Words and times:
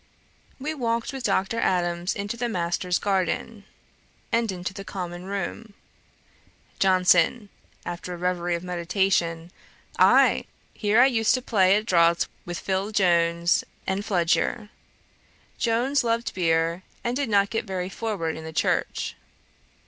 We 0.59 0.73
walked 0.73 1.13
with 1.13 1.23
Dr. 1.25 1.59
Adams 1.59 2.15
into 2.15 2.35
the 2.35 2.49
master's 2.49 2.97
garden, 2.97 3.65
and 4.31 4.51
into 4.51 4.73
the 4.73 4.83
common 4.83 5.25
room. 5.25 5.75
JOHNSON, 6.79 7.49
(after 7.85 8.11
a 8.11 8.17
reverie 8.17 8.55
of 8.55 8.63
meditation,) 8.63 9.51
'Ay! 9.99 10.45
Here 10.73 10.99
I 11.01 11.05
used 11.05 11.35
to 11.35 11.41
play 11.43 11.75
at 11.75 11.85
draughts 11.85 12.27
with 12.47 12.57
Phil. 12.57 12.89
Jones 12.91 13.63
and 13.85 14.03
Fludyer. 14.03 14.69
Jones 15.59 16.03
loved 16.03 16.33
beer, 16.33 16.81
and 17.03 17.15
did 17.15 17.29
not 17.29 17.51
get 17.51 17.65
very 17.65 17.87
forward 17.87 18.35
in 18.35 18.43
the 18.43 18.51
church. 18.51 19.15